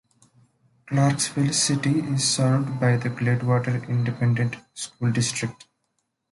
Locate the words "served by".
2.27-2.97